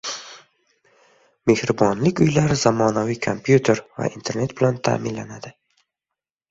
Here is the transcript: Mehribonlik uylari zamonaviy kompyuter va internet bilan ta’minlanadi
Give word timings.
Mehribonlik 1.51 2.21
uylari 2.25 2.57
zamonaviy 2.63 3.21
kompyuter 3.29 3.83
va 4.01 4.13
internet 4.19 4.59
bilan 4.59 4.83
ta’minlanadi 4.89 5.55